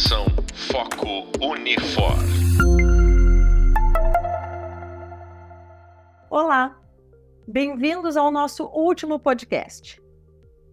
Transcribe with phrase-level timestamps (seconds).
[0.00, 1.06] Atenção, foco
[1.44, 2.14] Unifor.
[6.30, 6.74] Olá,
[7.46, 10.00] bem-vindos ao nosso último podcast.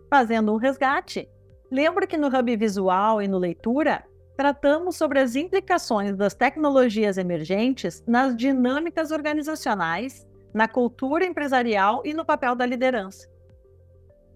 [0.09, 1.27] Fazendo um resgate,
[1.69, 4.05] lembra que no Hub Visual e no Leitura
[4.37, 12.23] tratamos sobre as implicações das tecnologias emergentes nas dinâmicas organizacionais, na cultura empresarial e no
[12.23, 13.27] papel da liderança.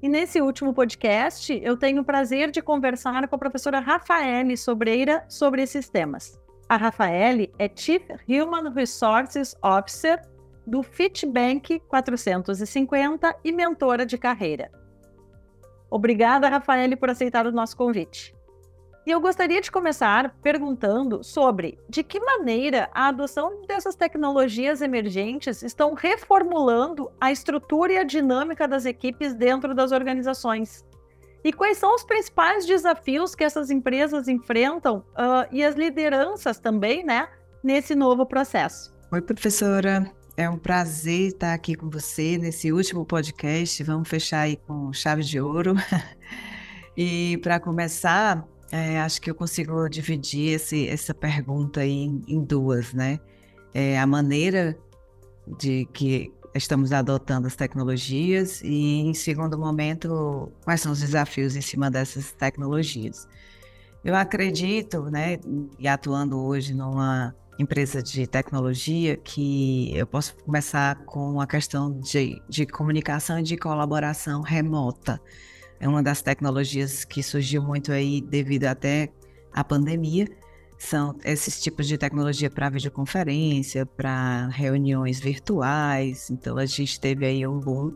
[0.02, 5.24] E nesse último podcast, eu tenho o prazer de conversar com a professora Rafaele Sobreira
[5.30, 6.40] sobre esses temas.
[6.68, 10.20] A Rafaele é Chief Human Resources Officer
[10.66, 14.72] do Fitbank 450 e mentora de carreira.
[15.90, 18.34] Obrigada, Rafaele, por aceitar o nosso convite.
[19.06, 25.64] E eu gostaria de começar perguntando sobre de que maneira a adoção dessas tecnologias emergentes
[25.64, 30.86] estão reformulando a estrutura e a dinâmica das equipes dentro das organizações.
[31.44, 37.04] E quais são os principais desafios que essas empresas enfrentam uh, e as lideranças também,
[37.04, 37.28] né,
[37.64, 38.94] nesse novo processo?
[39.12, 40.12] Oi, professora.
[40.38, 43.84] É um prazer estar aqui com você nesse último podcast.
[43.84, 45.74] Vamos fechar aí com chave de ouro.
[46.96, 52.94] e para começar, é, acho que eu consigo dividir esse, essa pergunta em, em duas,
[52.94, 53.20] né?
[53.74, 54.78] É, a maneira
[55.60, 61.62] de que estamos adotando as tecnologias e, em segundo momento, quais são os desafios em
[61.62, 63.28] cima dessas tecnologias.
[64.04, 65.38] Eu acredito, né,
[65.78, 72.42] e atuando hoje numa empresa de tecnologia, que eu posso começar com a questão de,
[72.50, 75.22] de comunicação e de colaboração remota
[75.82, 79.12] é uma das tecnologias que surgiu muito aí devido até
[79.52, 80.28] à pandemia.
[80.78, 86.30] São esses tipos de tecnologia para videoconferência, para reuniões virtuais.
[86.30, 87.94] Então a gente teve aí um boom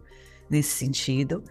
[0.49, 1.43] nesse sentido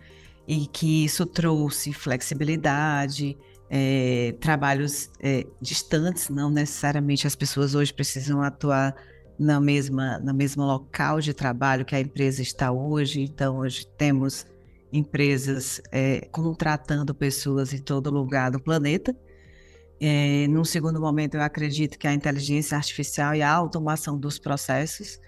[0.46, 3.38] e que isso trouxe flexibilidade,
[3.70, 8.94] é, trabalhos é, distantes, não necessariamente as pessoas hoje precisam atuar
[9.38, 13.20] na mesma, na mesma local de trabalho que a empresa está hoje.
[13.22, 14.46] Então, hoje temos
[14.94, 19.14] empresas é, contratando pessoas em todo lugar do planeta.
[20.00, 25.18] É, num segundo momento, eu acredito que a inteligência artificial e a automação dos processos,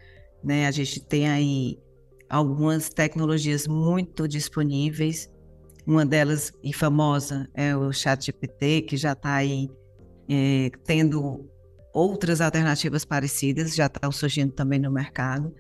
[0.43, 1.79] né, a gente tem aí
[2.31, 5.29] algumas tecnologias muito disponíveis.
[5.85, 9.69] Uma delas e famosa é o ChatGPT, que já está aí
[10.29, 11.49] é, tendo
[11.93, 15.53] outras alternativas parecidas, já estão surgindo também no mercado.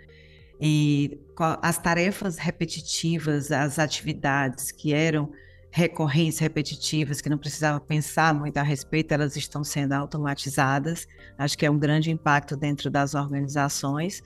[0.60, 1.18] E
[1.62, 5.30] as tarefas repetitivas, as atividades que eram
[5.70, 11.06] recorrentes, repetitivas, que não precisava pensar muito a respeito, elas estão sendo automatizadas.
[11.36, 14.22] Acho que é um grande impacto dentro das organizações.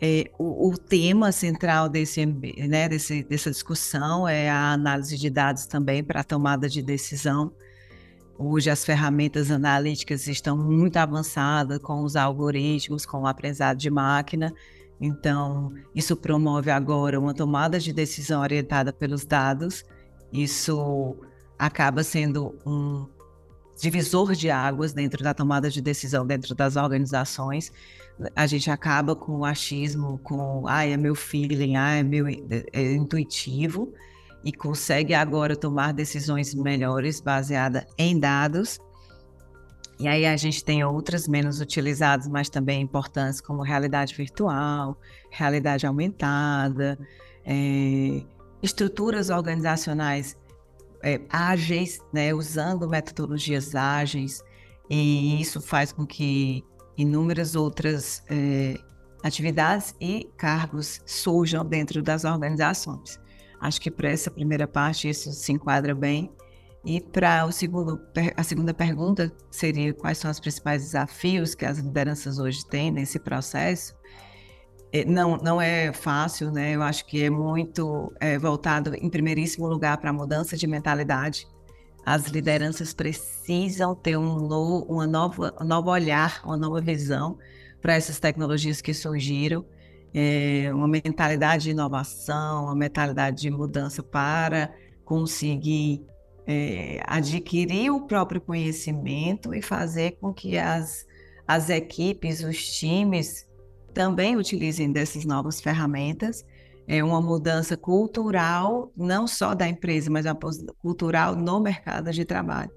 [0.00, 5.66] É, o, o, tema central desse, né, desse, dessa discussão é a análise de dados
[5.66, 7.52] também para a tomada de decisão.
[8.38, 14.54] Hoje as ferramentas analíticas estão muito avançadas com os algoritmos, com o aprendizado de máquina,
[15.00, 19.84] então, isso promove agora uma tomada de decisão orientada pelos dados.
[20.32, 21.16] Isso
[21.58, 23.06] acaba sendo um
[23.80, 27.70] divisor de águas dentro da tomada de decisão dentro das organizações.
[28.34, 32.92] A gente acaba com o achismo, com ah, é meu feeling, ah, é meu é
[32.92, 33.92] intuitivo
[34.44, 38.80] e consegue agora tomar decisões melhores baseadas em dados
[39.98, 44.96] e aí a gente tem outras menos utilizadas, mas também importantes, como realidade virtual,
[45.30, 46.98] realidade aumentada,
[47.44, 48.22] é,
[48.62, 50.36] estruturas organizacionais
[51.02, 54.42] é, ágeis, né, usando metodologias ágeis,
[54.88, 56.64] e isso faz com que
[56.96, 58.76] inúmeras outras é,
[59.22, 63.20] atividades e cargos surjam dentro das organizações.
[63.60, 66.32] Acho que para essa primeira parte isso se enquadra bem.
[66.88, 72.64] E para a segunda pergunta seria quais são os principais desafios que as lideranças hoje
[72.64, 73.94] têm nesse processo.
[74.90, 76.74] É, não, não é fácil, né?
[76.74, 81.46] Eu acho que é muito é, voltado, em primeiríssimo lugar, para a mudança de mentalidade.
[82.06, 87.36] As lideranças precisam ter um novo, uma nova, um novo olhar, uma nova visão
[87.82, 89.62] para essas tecnologias que surgiram.
[90.14, 94.72] É, uma mentalidade de inovação, uma mentalidade de mudança para
[95.04, 96.02] conseguir
[96.50, 101.06] é, adquirir o próprio conhecimento e fazer com que as,
[101.46, 103.46] as equipes, os times
[103.92, 106.46] também utilizem dessas novas ferramentas.
[106.86, 110.38] É uma mudança cultural, não só da empresa, mas uma
[110.80, 112.70] cultural no mercado de trabalho.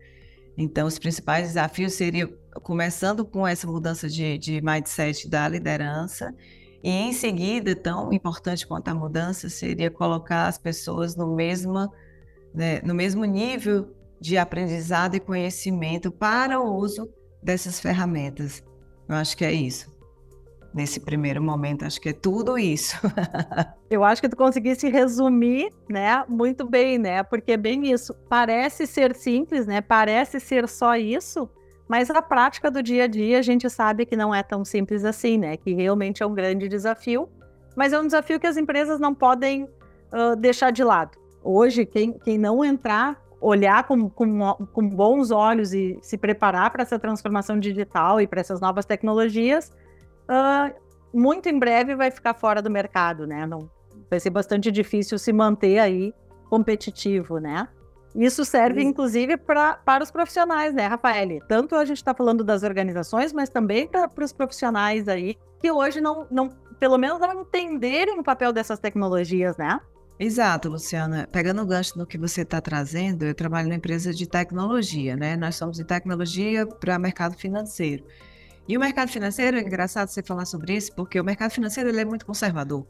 [0.57, 2.29] Então, os principais desafios seriam,
[2.61, 6.35] começando com essa mudança de, de mindset da liderança,
[6.83, 11.89] e em seguida, tão importante quanto a mudança, seria colocar as pessoas no mesmo
[12.53, 17.09] né, no mesmo nível de aprendizado e conhecimento para o uso
[17.41, 18.63] dessas ferramentas.
[19.09, 19.91] Eu acho que é isso.
[20.73, 22.95] Nesse primeiro momento, acho que é tudo isso.
[23.89, 27.23] Eu acho que tu conseguisse resumir, né, muito bem, né?
[27.23, 28.13] Porque é bem isso.
[28.29, 29.81] Parece ser simples, né?
[29.81, 31.49] Parece ser só isso,
[31.89, 35.03] mas a prática do dia a dia a gente sabe que não é tão simples
[35.03, 35.57] assim, né?
[35.57, 37.27] Que realmente é um grande desafio,
[37.75, 41.20] mas é um desafio que as empresas não podem uh, deixar de lado.
[41.43, 46.83] Hoje, quem, quem não entrar, olhar com, com, com bons olhos e se preparar para
[46.83, 49.71] essa transformação digital e para essas novas tecnologias,
[50.29, 50.73] uh,
[51.13, 53.45] muito em breve vai ficar fora do mercado, né?
[53.45, 53.69] Não,
[54.09, 56.13] vai ser bastante difícil se manter aí
[56.49, 57.67] competitivo, né?
[58.15, 61.39] Isso serve, inclusive, pra, para os profissionais, né, Rafael?
[61.47, 66.01] Tanto a gente está falando das organizações, mas também para os profissionais aí, que hoje
[66.01, 69.79] não, não, pelo menos não entenderem o papel dessas tecnologias, né?
[70.23, 71.27] Exato, Luciana.
[71.31, 75.35] Pegando o gancho no que você está trazendo, eu trabalho na empresa de tecnologia, né?
[75.35, 78.05] Nós somos de tecnologia para mercado financeiro.
[78.67, 82.01] E o mercado financeiro, é engraçado você falar sobre isso, porque o mercado financeiro ele
[82.01, 82.85] é muito conservador.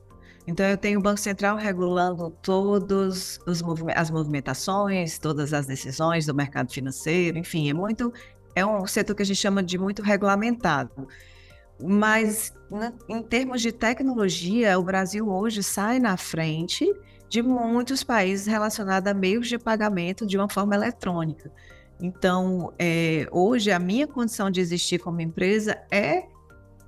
[0.45, 6.69] Então, eu tenho o Banco Central regulando todas as movimentações, todas as decisões do mercado
[6.69, 8.11] financeiro, enfim, é muito.
[8.53, 11.07] É um setor que a gente chama de muito regulamentado.
[11.81, 16.91] Mas, né, em termos de tecnologia, o Brasil hoje sai na frente
[17.27, 21.51] de muitos países relacionados a meios de pagamento de uma forma eletrônica.
[21.99, 26.25] Então, é, hoje, a minha condição de existir como empresa é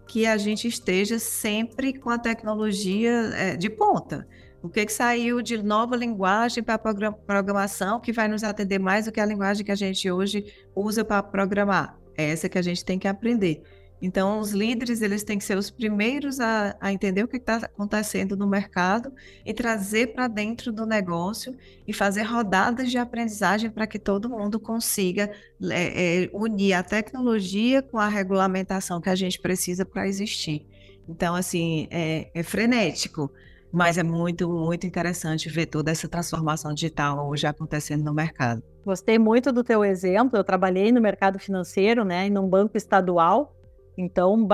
[0.08, 4.28] que a gente esteja sempre com a tecnologia é, de ponta.
[4.62, 9.12] O que, que saiu de nova linguagem para programação que vai nos atender mais do
[9.12, 10.46] que a linguagem que a gente hoje
[10.76, 11.98] usa para programar?
[12.18, 13.62] É essa que a gente tem que aprender.
[14.06, 17.56] Então, os líderes eles têm que ser os primeiros a, a entender o que está
[17.56, 19.14] acontecendo no mercado
[19.46, 21.56] e trazer para dentro do negócio
[21.88, 25.32] e fazer rodadas de aprendizagem para que todo mundo consiga
[25.72, 30.68] é, é, unir a tecnologia com a regulamentação que a gente precisa para existir.
[31.08, 33.32] Então, assim, é, é frenético,
[33.72, 38.62] mas é muito, muito interessante ver toda essa transformação digital hoje acontecendo no mercado.
[38.86, 40.38] Gostei muito do teu exemplo.
[40.38, 43.56] Eu trabalhei no mercado financeiro, né, em um banco estadual
[43.98, 44.48] então,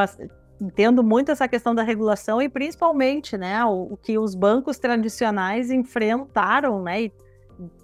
[0.60, 5.72] entendo muito essa questão da regulação e principalmente, né, o, o que os bancos tradicionais
[5.72, 7.14] enfrentaram, né, e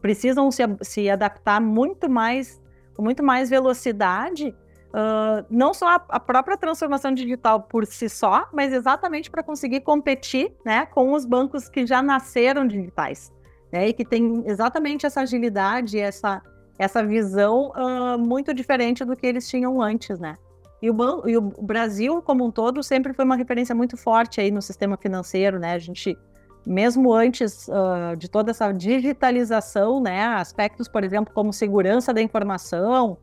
[0.01, 2.61] precisam se, se adaptar muito mais,
[2.95, 4.55] com muito mais velocidade,
[4.89, 9.81] uh, não só a, a, própria transformação digital por si só, mas exatamente para conseguir
[9.81, 13.31] competir, né, com os bancos que já nasceram digitais,
[13.71, 16.41] né, e que tem exatamente essa agilidade, essa
[16.77, 20.37] essa visão uh, muito diferente do que eles tinham antes, né?
[20.85, 24.51] E o, e o Brasil, como um todo, sempre foi uma referência muito forte aí
[24.51, 25.73] no sistema financeiro, né?
[25.73, 26.15] A gente,
[26.63, 30.21] mesmo antes uh, de toda essa digitalização, né?
[30.25, 33.17] Aspectos, por exemplo, como segurança da informação,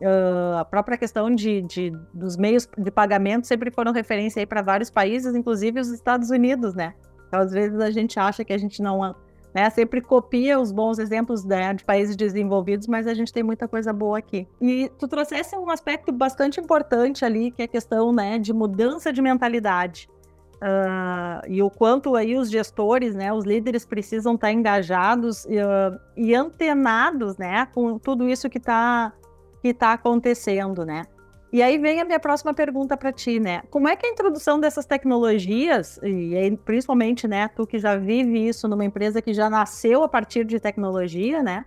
[0.00, 4.60] uh, a própria questão de, de, dos meios de pagamento sempre foram referência aí para
[4.60, 6.94] vários países, inclusive os Estados Unidos, né?
[7.28, 9.14] Então, às vezes a gente acha que a gente não
[9.54, 9.70] né?
[9.70, 13.92] Sempre copia os bons exemplos né, de países desenvolvidos, mas a gente tem muita coisa
[13.92, 14.48] boa aqui.
[14.60, 19.12] E tu trouxesse um aspecto bastante importante ali, que é a questão né, de mudança
[19.12, 20.08] de mentalidade.
[20.56, 26.34] Uh, e o quanto aí os gestores, né, os líderes precisam estar engajados uh, e
[26.34, 29.12] antenados, né, com tudo isso que está
[29.60, 31.04] que tá acontecendo, né?
[31.54, 33.62] E aí vem a minha próxima pergunta para ti, né?
[33.70, 38.48] Como é que a introdução dessas tecnologias, e aí, principalmente, né, tu que já vive
[38.48, 41.64] isso numa empresa que já nasceu a partir de tecnologia, né?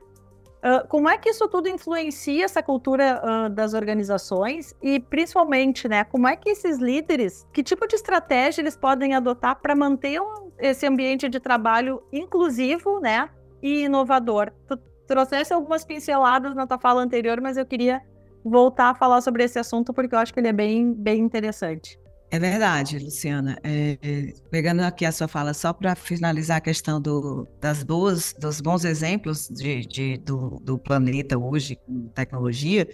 [0.57, 6.03] Uh, como é que isso tudo influencia essa cultura uh, das organizações e, principalmente, né,
[6.03, 10.51] como é que esses líderes, que tipo de estratégia eles podem adotar para manter um,
[10.59, 13.29] esse ambiente de trabalho inclusivo, né,
[13.63, 14.51] e inovador?
[14.67, 14.77] Tu
[15.07, 18.01] trouxesse algumas pinceladas na tua fala anterior, mas eu queria
[18.43, 21.99] voltar a falar sobre esse assunto, porque eu acho que ele é bem, bem interessante.
[22.29, 23.57] É verdade, Luciana.
[23.63, 28.59] É, pegando aqui a sua fala, só para finalizar a questão do, das boas, dos
[28.59, 32.87] bons exemplos de, de do, do, planeta hoje com tecnologia,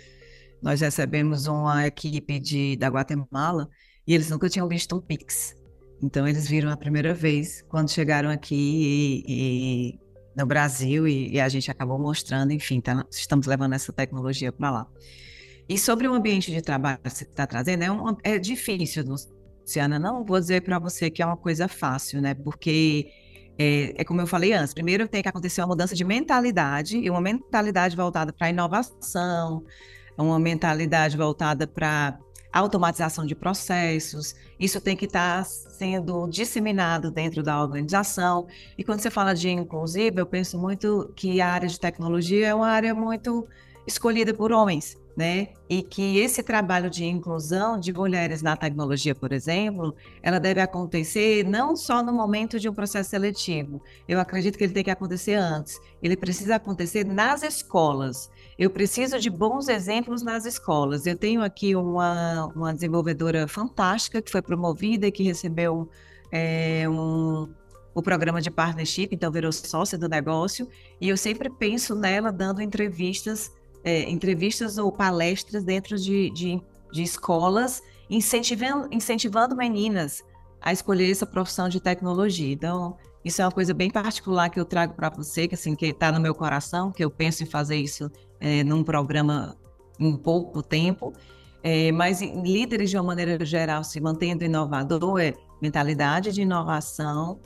[0.61, 3.67] nós recebemos uma equipe de, da Guatemala
[4.05, 5.55] e eles nunca tinham visto um Pix.
[6.01, 9.99] Então, eles viram a primeira vez quando chegaram aqui e, e
[10.35, 14.69] no Brasil e, e, a gente acabou mostrando, enfim, tá, estamos levando essa tecnologia para
[14.69, 14.87] lá.
[15.67, 19.97] E sobre o ambiente de trabalho que você está trazendo, é, um, é difícil, Luciana.
[19.97, 22.33] Não vou dizer para você que é uma coisa fácil, né?
[22.33, 23.07] Porque
[23.57, 27.09] é, é, como eu falei antes, primeiro tem que acontecer uma mudança de mentalidade, e
[27.09, 29.63] uma mentalidade voltada para inovação,
[30.17, 32.19] uma mentalidade voltada para
[32.51, 38.47] automatização de processos, isso tem que estar tá sendo disseminado dentro da organização.
[38.77, 42.53] E quando você fala de inclusive, eu penso muito que a área de tecnologia é
[42.53, 43.47] uma área muito
[43.87, 45.49] escolhida por homens né?
[45.69, 51.45] E que esse trabalho de inclusão de mulheres na tecnologia, por exemplo, ela deve acontecer
[51.45, 53.81] não só no momento de um processo seletivo.
[54.07, 55.79] Eu acredito que ele tem que acontecer antes.
[56.01, 58.29] Ele precisa acontecer nas escolas.
[58.57, 61.05] Eu preciso de bons exemplos nas escolas.
[61.05, 65.89] Eu tenho aqui uma, uma desenvolvedora fantástica que foi promovida e que recebeu
[66.31, 67.47] é, um,
[67.93, 70.67] o programa de partnership, então virou sócia do negócio,
[70.99, 73.51] e eu sempre penso nela dando entrevistas
[73.83, 76.61] é, entrevistas ou palestras dentro de, de,
[76.91, 80.23] de escolas, incentivando, incentivando meninas
[80.61, 82.53] a escolher essa profissão de tecnologia.
[82.53, 85.87] Então, isso é uma coisa bem particular que eu trago para você, que assim que
[85.87, 88.09] está no meu coração, que eu penso em fazer isso
[88.39, 89.57] é, num programa
[89.99, 91.13] em pouco tempo.
[91.61, 97.39] É, mas líderes de uma maneira geral se mantendo inovador é mentalidade de inovação,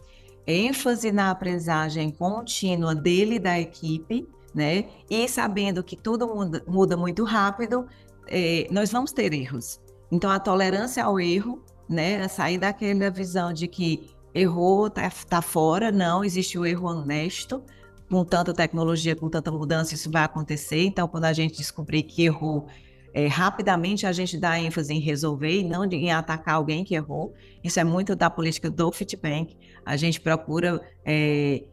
[0.47, 4.85] ênfase na aprendizagem contínua dele e da equipe né?
[5.07, 7.85] E sabendo que tudo muda, muda muito rápido,
[8.27, 9.79] é, nós vamos ter erros.
[10.11, 12.27] Então, a tolerância ao erro, né?
[12.27, 17.63] Sair daquela visão de que errou, tá, tá fora, não, existe o erro honesto.
[18.09, 20.83] Com tanta tecnologia, com tanta mudança, isso vai acontecer.
[20.85, 22.67] Então, quando a gente descobrir que errou,
[23.13, 27.33] é, rapidamente a gente dá ênfase em resolver e não em atacar alguém que errou.
[27.63, 29.55] Isso é muito da política do feedback.
[29.85, 31.63] A gente procura é,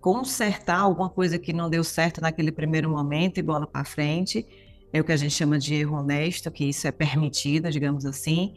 [0.00, 4.46] consertar alguma coisa que não deu certo naquele primeiro momento e bola para frente.
[4.92, 8.54] É o que a gente chama de erro honesto, que isso é permitido, digamos assim.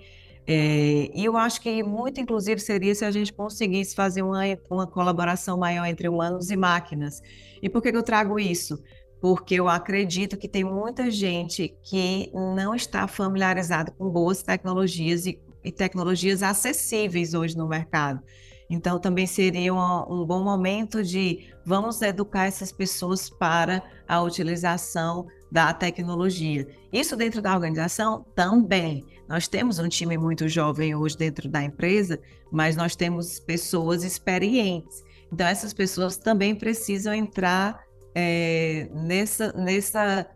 [0.48, 4.88] É, e eu acho que muito, inclusive, seria se a gente conseguisse fazer uma, uma
[4.88, 7.22] colaboração maior entre humanos e máquinas.
[7.62, 8.82] E por que eu trago isso?
[9.22, 15.40] Porque eu acredito que tem muita gente que não está familiarizada com boas tecnologias e,
[15.64, 18.24] e tecnologias acessíveis hoje no mercado.
[18.70, 25.26] Então, também seria um, um, bom momento de vamos educar essas pessoas para a utilização
[25.52, 26.68] da tecnologia.
[26.94, 29.04] Isso dentro da organização também.
[29.28, 32.20] Nós temos um time muito jovem hoje dentro da empresa,
[32.52, 35.04] mas nós temos pessoas experientes.
[35.34, 37.84] Então, essas pessoas também precisam entrar
[38.14, 40.30] é, nessa, nessa,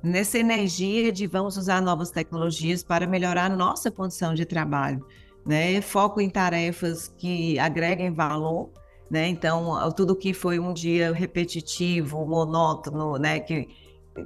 [0.00, 5.04] nessa energia de vamos usar novas tecnologias para melhorar nossa condição de trabalho
[5.44, 5.80] né?
[5.80, 8.70] Foco em tarefas que agreguem valor,
[9.10, 9.28] né?
[9.28, 13.40] Então, tudo que foi um dia repetitivo, monótono, né?
[13.40, 13.68] Que,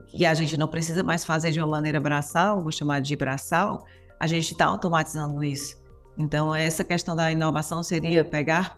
[0.08, 3.84] que a gente não precisa mais fazer de uma maneira braçal, vou chamar de braçal,
[4.20, 5.76] a gente está automatizando isso.
[6.16, 8.74] Então, essa questão da inovação seria pegar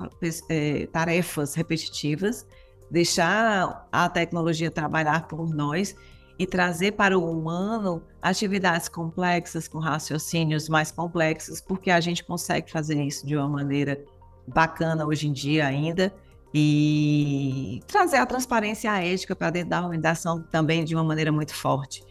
[0.50, 2.46] é, tarefas repetitivas,
[2.90, 5.96] deixar a tecnologia trabalhar por nós
[6.40, 12.70] e trazer para o humano atividades complexas, com raciocínios mais complexos, porque a gente consegue
[12.70, 14.02] fazer isso de uma maneira
[14.48, 16.10] bacana hoje em dia ainda
[16.54, 21.30] e trazer a transparência e a ética para dentro da organização também de uma maneira
[21.30, 22.02] muito forte,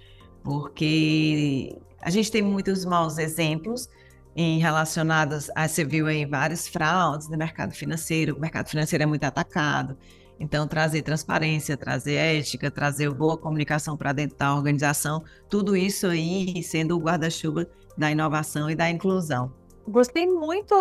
[0.44, 3.90] porque a gente tem muitos maus exemplos
[4.36, 9.08] em relacionados a você viu aí várias fraudes no mercado financeiro, o mercado financeiro é
[9.08, 9.98] muito atacado,
[10.40, 16.64] então, trazer transparência, trazer ética, trazer boa comunicação para dentro da organização, tudo isso aí
[16.64, 17.68] sendo o guarda-chuva
[17.98, 19.52] da inovação e da inclusão.
[19.86, 20.74] Gostei muito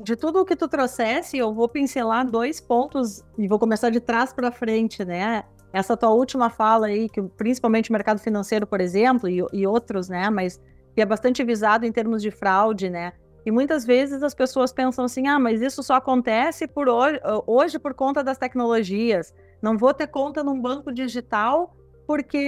[0.00, 1.38] de tudo o que tu trouxesse.
[1.38, 5.44] Eu vou pincelar dois pontos e vou começar de trás para frente, né?
[5.72, 10.08] Essa tua última fala aí, que principalmente o mercado financeiro, por exemplo, e, e outros,
[10.08, 10.28] né?
[10.28, 10.60] Mas
[10.94, 13.12] que é bastante visado em termos de fraude, né?
[13.48, 17.78] E muitas vezes as pessoas pensam assim: ah, mas isso só acontece por hoje, hoje
[17.78, 19.34] por conta das tecnologias.
[19.62, 21.74] Não vou ter conta num banco digital
[22.06, 22.38] porque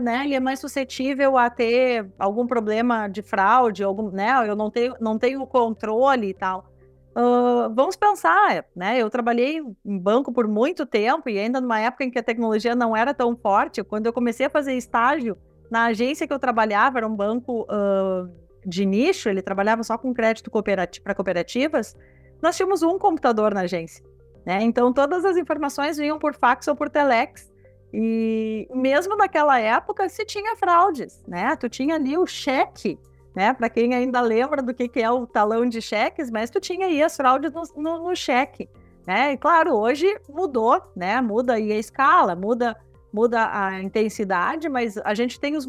[0.00, 4.70] né, ele é mais suscetível a ter algum problema de fraude, algum, né, eu não
[4.70, 6.66] tenho, não tenho controle e tal.
[7.10, 8.98] Uh, vamos pensar, né?
[8.98, 12.74] Eu trabalhei em banco por muito tempo e ainda numa época em que a tecnologia
[12.74, 13.84] não era tão forte.
[13.84, 15.36] Quando eu comecei a fazer estágio
[15.70, 20.12] na agência que eu trabalhava, era um banco uh, de nicho, ele trabalhava só com
[20.12, 21.96] crédito cooperati para cooperativas,
[22.42, 24.04] nós tínhamos um computador na agência.
[24.44, 24.62] Né?
[24.62, 27.50] Então, todas as informações vinham por fax ou por telex.
[27.92, 31.56] E mesmo naquela época, se tinha fraudes, né?
[31.56, 32.98] Tu tinha ali o cheque,
[33.34, 33.54] né?
[33.54, 36.86] Para quem ainda lembra do que, que é o talão de cheques, mas tu tinha
[36.86, 38.68] aí as fraudes no, no, no cheque.
[39.06, 39.32] Né?
[39.32, 41.20] E claro, hoje mudou, né?
[41.20, 42.76] Muda aí a escala, muda,
[43.12, 45.66] muda a intensidade, mas a gente tem os,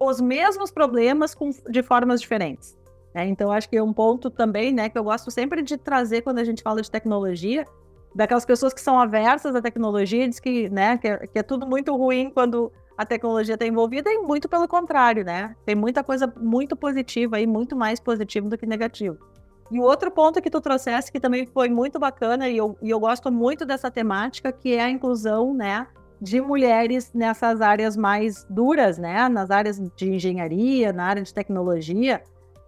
[0.00, 2.76] os mesmos problemas com, de formas diferentes.
[3.14, 3.26] Né?
[3.26, 6.38] Então, acho que é um ponto também, né, que eu gosto sempre de trazer quando
[6.38, 7.66] a gente fala de tecnologia,
[8.14, 11.66] daquelas pessoas que são aversas à tecnologia, diz que, né, que é, que é tudo
[11.66, 15.54] muito ruim quando a tecnologia está envolvida e muito pelo contrário, né?
[15.64, 19.16] Tem muita coisa muito positiva e muito mais positiva do que negativa.
[19.70, 22.90] E o outro ponto que tu trouxeste, que também foi muito bacana, e eu, e
[22.90, 25.86] eu gosto muito dessa temática, que é a inclusão, né,
[26.20, 32.22] de mulheres nessas áreas mais duras, né, nas áreas de engenharia, na área de tecnologia,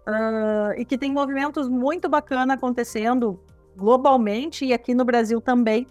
[0.07, 3.39] uh, e que tem movimentos muito bacana acontecendo
[3.75, 5.85] globalmente e aqui no Brasil também,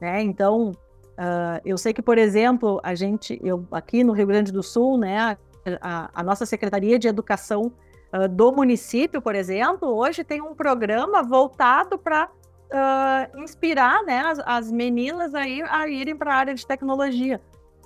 [0.00, 4.52] né, então uh, eu sei que, por exemplo, a gente, eu aqui no Rio Grande
[4.52, 5.38] do Sul, né,
[5.80, 7.72] a, a nossa Secretaria de Educação
[8.12, 12.28] uh, do município, por exemplo, hoje tem um programa voltado para
[12.72, 17.40] uh, inspirar né, as, as, meninas a, ir, a irem para a área de tecnologia.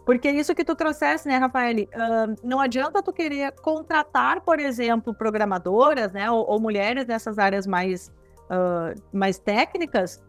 [0.05, 1.77] Porque é isso que tu trouxesse, né, Rafael?
[1.77, 7.67] Uh, não adianta tu querer contratar, por exemplo, programadoras, né, ou, ou mulheres nessas áreas
[7.67, 8.13] mais,
[8.47, 10.23] uh, mais técnicas,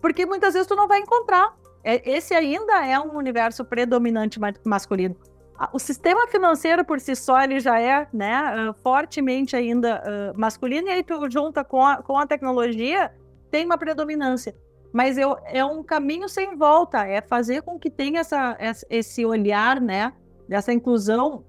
[0.00, 1.54] porque muitas vezes tu não vai encontrar.
[1.84, 5.16] É, esse ainda é um universo predominante masculino.
[5.72, 11.02] O sistema financeiro por si só ele já é né, fortemente ainda masculino, e aí
[11.02, 13.12] tu junta com a, com a tecnologia,
[13.50, 14.54] tem uma predominância.
[14.92, 18.56] Mas eu, é um caminho sem volta, é fazer com que tenha essa,
[18.88, 20.12] esse olhar, né,
[20.48, 21.44] dessa inclusão.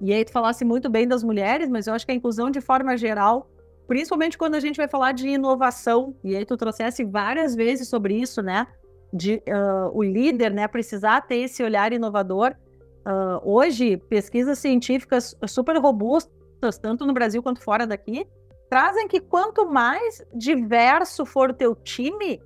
[0.00, 2.60] E aí tu falasse muito bem das mulheres, mas eu acho que a inclusão de
[2.60, 3.48] forma geral,
[3.86, 8.14] principalmente quando a gente vai falar de inovação, e aí tu trouxesse várias vezes sobre
[8.14, 8.66] isso, né,
[9.12, 12.56] de uh, o líder, né, precisar ter esse olhar inovador.
[13.04, 18.26] Uh, hoje, pesquisas científicas super robustas, tanto no Brasil quanto fora daqui,
[18.70, 22.40] trazem que quanto mais diverso for o teu time,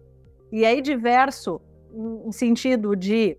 [0.51, 1.61] e aí diverso
[2.27, 3.39] em sentido de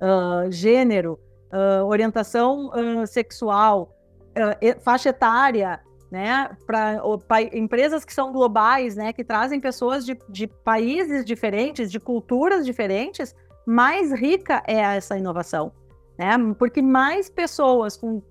[0.00, 1.18] uh, gênero,
[1.52, 2.70] uh, orientação
[3.06, 3.96] sexual,
[4.80, 5.80] faixa etária,
[6.12, 7.00] né, para
[7.54, 13.34] empresas que são globais, né, que trazem pessoas de, de países diferentes, de culturas diferentes,
[13.66, 15.72] mais rica é essa inovação,
[16.22, 16.54] né?
[16.58, 18.22] Porque mais pessoas com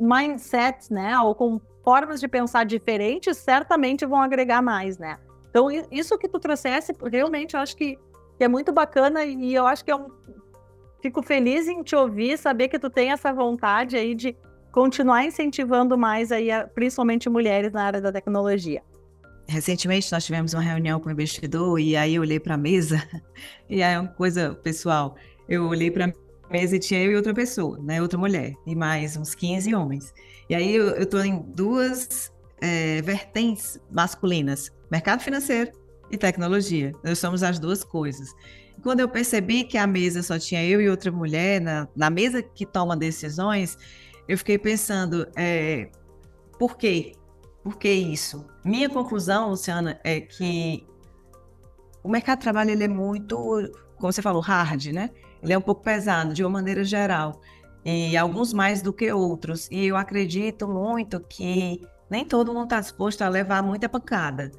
[0.00, 5.18] mindsets, né, ou com formas de pensar diferentes, certamente vão agregar mais, né?
[5.50, 7.96] Então, isso que tu trouxesse, realmente eu acho que,
[8.36, 10.08] que é muito bacana e eu acho que é um.
[11.00, 14.36] Fico feliz em te ouvir, saber que tu tem essa vontade aí de
[14.72, 18.82] continuar incentivando mais aí, principalmente mulheres na área da tecnologia.
[19.48, 23.00] Recentemente nós tivemos uma reunião com o investidor e aí eu olhei para a mesa
[23.70, 25.16] e aí é uma coisa pessoal.
[25.48, 26.12] Eu olhei para a
[26.50, 30.12] mesa tinha eu e outra pessoa, né, outra mulher e mais uns 15 homens.
[30.48, 35.72] E aí eu estou em duas é, vertentes masculinas: mercado financeiro
[36.10, 36.92] e tecnologia.
[37.02, 38.28] Nós somos as duas coisas.
[38.82, 42.42] Quando eu percebi que a mesa só tinha eu e outra mulher, na, na mesa
[42.42, 43.76] que toma decisões,
[44.28, 45.90] eu fiquei pensando: é,
[46.58, 47.12] por quê?
[47.62, 48.46] Por que isso?
[48.64, 50.86] Minha conclusão, Luciana, é que
[52.02, 53.36] o mercado de trabalho ele é muito,
[53.96, 55.10] como você falou, hard, né?
[55.46, 57.40] Ele é um pouco pesado, de uma maneira geral
[57.84, 59.68] e alguns mais do que outros.
[59.70, 61.80] E eu acredito muito que
[62.10, 64.50] nem todo mundo está disposto a levar muita pancada.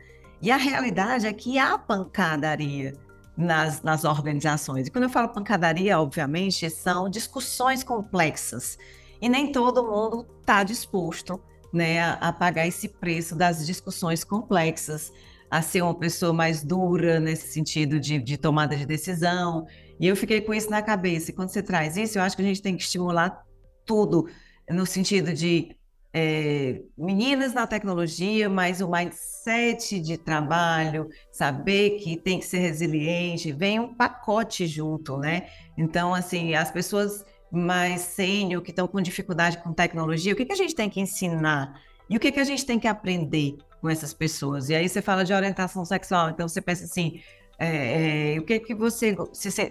[0.42, 2.94] E a realidade é que há pancadaria
[3.36, 4.88] nas, nas organizações.
[4.88, 8.78] E quando eu falo pancadaria, obviamente, são discussões complexas.
[9.22, 11.38] E nem todo mundo está disposto
[11.74, 15.12] né, a, pagar esse preço das discussões complexas,
[15.52, 19.66] a ser uma pessoa mais dura nesse sentido de, de tomada de decisão,
[20.00, 21.32] e eu fiquei com isso na cabeça.
[21.32, 23.44] E quando você traz isso, eu acho que a gente tem que estimular
[23.86, 24.28] tudo,
[24.70, 25.76] no sentido de
[26.14, 33.52] é, meninas na tecnologia, mas o mindset de trabalho, saber que tem que ser resiliente,
[33.52, 35.48] vem um pacote junto, né?
[35.78, 40.54] Então, assim, as pessoas mais sênior, que estão com dificuldade com tecnologia, o que, que
[40.54, 41.82] a gente tem que ensinar?
[42.10, 44.70] E o que, que a gente tem que aprender com essas pessoas?
[44.70, 47.22] E aí você fala de orientação sexual, então você pensa assim,
[47.60, 49.16] é, é, o que que você,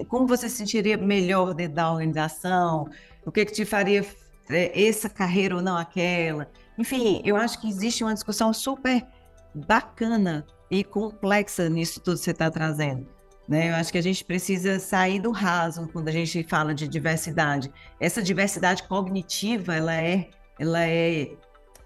[0.08, 2.88] como você se sentiria melhor dentro da organização?
[3.24, 4.04] O que que te faria
[4.50, 6.50] é, essa carreira ou não aquela?
[6.76, 9.06] Enfim, eu acho que existe uma discussão super
[9.54, 13.06] bacana e complexa nisso tudo que você está trazendo.
[13.48, 13.70] Né?
[13.70, 17.72] Eu acho que a gente precisa sair do raso quando a gente fala de diversidade.
[18.00, 21.30] Essa diversidade cognitiva, ela é, ela é,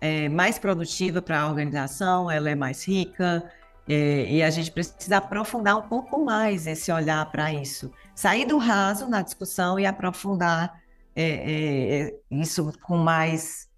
[0.01, 3.45] é mais produtiva para a organização, ela é mais rica,
[3.93, 7.91] é, e a gente precisa aprofundar um pouco mais esse olhar para isso.
[8.15, 10.81] Sair do raso na discussão e aprofundar
[11.17, 13.69] é, é, é, isso com mais,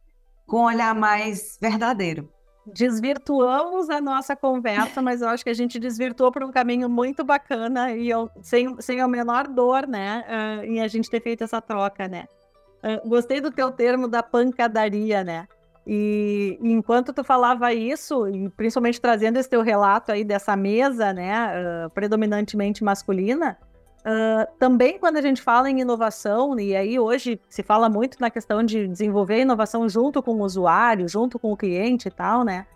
[0.46, 2.28] com um olhar mais verdadeiro.
[2.66, 7.24] Desvirtuamos a nossa conversa, mas eu acho que a gente desvirtuou para um caminho muito
[7.24, 11.42] bacana e eu, sem, sem a menor dor, né, uh, em a gente ter feito
[11.42, 12.26] essa troca, né.
[12.84, 15.48] Uh, gostei do teu termo da pancadaria, né.
[15.86, 21.86] E, enquanto tu falava isso, e principalmente trazendo esse teu relato aí dessa mesa, né,
[21.86, 23.58] uh, predominantemente masculina,
[24.02, 28.30] Uh, também quando a gente fala em inovação, e aí hoje se fala muito na
[28.30, 32.66] questão de desenvolver inovação junto com o usuário, junto com o cliente e tal, né?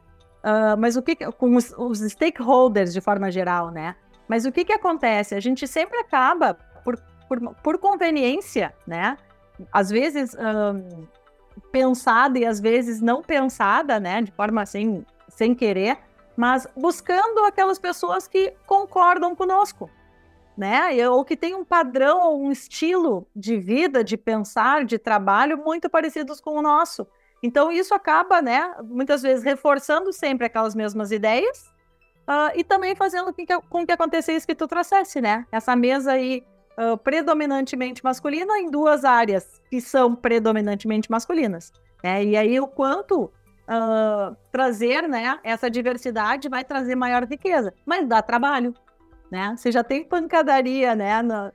[0.44, 3.96] Uh, mas o que com os, os, stakeholders de forma geral, né?
[4.28, 5.34] Mas o que que acontece?
[5.34, 6.96] A gente sempre acaba por,
[7.28, 9.18] por, por conveniência, né?
[9.72, 11.08] Às vezes um,
[11.70, 14.22] pensada e às vezes não pensada, né?
[14.22, 15.98] De forma assim, sem querer,
[16.36, 19.90] mas buscando aquelas pessoas que concordam conosco,
[20.56, 21.08] né?
[21.08, 25.88] Ou que tem um padrão ou um estilo de vida, de pensar, de trabalho muito
[25.88, 27.06] parecidos com o nosso.
[27.42, 31.66] Então isso acaba, né, muitas vezes reforçando sempre aquelas mesmas ideias
[32.26, 35.46] uh, e também fazendo com que, com que acontecesse isso que tu trouxesse, né?
[35.52, 36.44] Essa mesa aí
[36.78, 41.72] uh, predominantemente masculina em duas áreas que são predominantemente masculinas.
[42.02, 42.24] Né?
[42.24, 48.22] E aí o quanto uh, trazer, né, essa diversidade vai trazer maior riqueza, mas dá
[48.22, 48.74] trabalho,
[49.30, 49.54] né?
[49.56, 51.52] Você já tem pancadaria, né, na,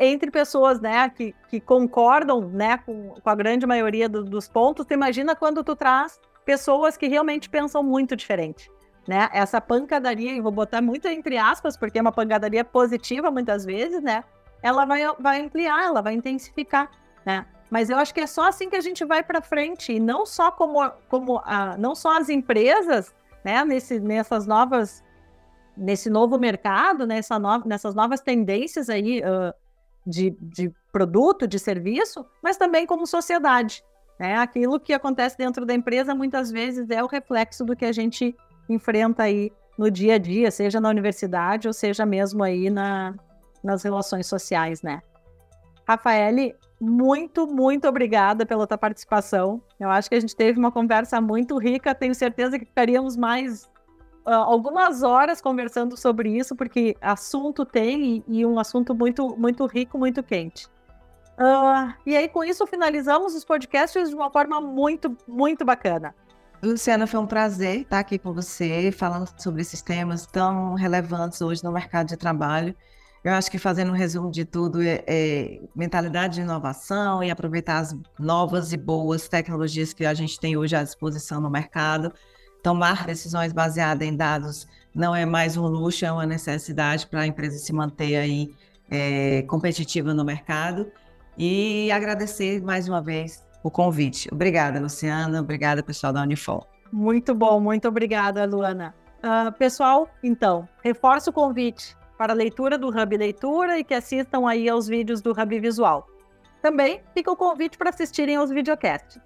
[0.00, 4.86] entre pessoas, né, que, que concordam, né, com, com a grande maioria do, dos pontos.
[4.86, 8.70] Tu imagina quando tu traz pessoas que realmente pensam muito diferente,
[9.06, 9.28] né?
[9.32, 14.02] Essa pancadaria, e vou botar muito entre aspas, porque é uma pancadaria positiva muitas vezes,
[14.02, 14.24] né?
[14.62, 16.90] Ela vai, vai ampliar, ela vai intensificar,
[17.24, 17.46] né?
[17.70, 20.26] Mas eu acho que é só assim que a gente vai para frente, e não
[20.26, 25.02] só como, como a, não só as empresas, né, nesse, nessas novas
[25.76, 29.54] nesse novo mercado, nessa no, nessas novas tendências aí uh,
[30.06, 33.82] de, de produto, de serviço, mas também como sociedade.
[34.18, 34.36] Né?
[34.36, 38.36] Aquilo que acontece dentro da empresa muitas vezes é o reflexo do que a gente
[38.72, 43.14] enfrenta aí no dia a dia, seja na universidade ou seja mesmo aí na,
[43.62, 45.00] nas relações sociais, né?
[45.86, 49.60] Rafaele, muito, muito obrigada pela tua participação.
[49.78, 51.94] Eu acho que a gente teve uma conversa muito rica.
[51.94, 53.64] Tenho certeza que ficaríamos mais
[54.26, 59.66] uh, algumas horas conversando sobre isso, porque assunto tem e, e um assunto muito, muito
[59.66, 60.68] rico, muito quente.
[61.38, 66.14] Uh, e aí, com isso, finalizamos os podcasts de uma forma muito, muito bacana.
[66.62, 71.64] Luciana, foi um prazer estar aqui com você, falando sobre esses temas tão relevantes hoje
[71.64, 72.74] no mercado de trabalho.
[73.24, 77.78] Eu acho que fazendo um resumo de tudo é, é, mentalidade de inovação e aproveitar
[77.78, 82.12] as novas e boas tecnologias que a gente tem hoje à disposição no mercado
[82.62, 87.26] tomar decisões baseadas em dados não é mais um luxo, é uma necessidade para a
[87.26, 88.54] empresa se manter aí
[88.90, 90.90] é, competitiva no mercado.
[91.38, 94.28] E agradecer mais uma vez o convite.
[94.32, 95.40] Obrigada, Luciana.
[95.40, 96.66] Obrigada, pessoal da Unifor.
[96.92, 98.94] Muito bom, muito obrigada, Luana.
[99.18, 104.48] Uh, pessoal, então, reforço o convite para a leitura do Hub Leitura e que assistam
[104.48, 106.06] aí aos vídeos do Hub Visual.
[106.62, 109.20] Também fica o convite para assistirem aos videocasts.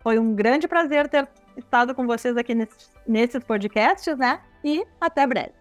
[0.00, 4.40] Foi um grande prazer ter estado com vocês aqui nesses, nesses podcasts, né?
[4.64, 5.52] E até breve.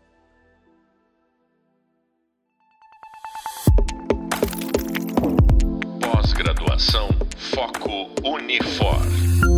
[6.01, 7.10] Pós-graduação
[7.53, 9.50] Foco Unifor.